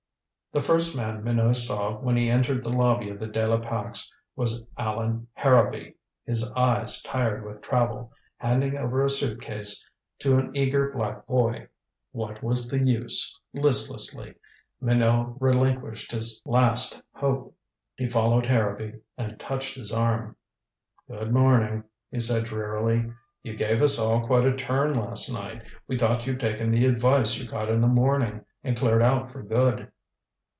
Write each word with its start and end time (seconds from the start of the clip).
The 0.53 0.61
first 0.61 0.97
man 0.97 1.23
Minot 1.23 1.55
saw 1.55 1.97
when 1.99 2.17
he 2.17 2.29
entered 2.29 2.61
the 2.65 2.73
lobby 2.73 3.09
of 3.09 3.19
the 3.21 3.25
De 3.27 3.47
la 3.47 3.57
Pax 3.59 4.11
was 4.35 4.61
Allan 4.77 5.25
Harrowby, 5.31 5.95
his 6.25 6.51
eyes 6.57 7.01
tired 7.03 7.45
with 7.45 7.61
travel, 7.61 8.11
handing 8.35 8.75
over 8.77 9.01
a 9.01 9.09
suit 9.09 9.39
case 9.39 9.89
to 10.19 10.37
an 10.37 10.53
eager 10.53 10.91
black 10.91 11.25
boy. 11.25 11.69
What 12.11 12.43
was 12.43 12.69
the 12.69 12.83
use? 12.83 13.39
Listlessly 13.53 14.35
Minot 14.81 15.41
relinquished 15.41 16.11
his 16.11 16.41
last 16.45 17.01
hope. 17.13 17.55
He 17.95 18.09
followed 18.09 18.45
Harrowby, 18.45 18.99
and 19.17 19.39
touched 19.39 19.75
his 19.75 19.93
arm. 19.93 20.35
"Good 21.07 21.31
morning," 21.31 21.85
he 22.11 22.19
said 22.19 22.43
drearily. 22.43 23.09
"You 23.41 23.55
gave 23.55 23.81
us 23.81 23.97
all 23.97 24.27
quite 24.27 24.45
a 24.45 24.53
turn 24.53 24.95
last 24.95 25.31
night. 25.33 25.61
We 25.87 25.97
thought 25.97 26.27
you'd 26.27 26.41
taken 26.41 26.71
the 26.71 26.87
advice 26.87 27.37
you 27.37 27.47
got 27.47 27.69
in 27.69 27.79
the 27.79 27.87
morning, 27.87 28.43
and 28.65 28.75
cleared 28.75 29.01
out 29.01 29.31
for 29.31 29.41
good." 29.43 29.89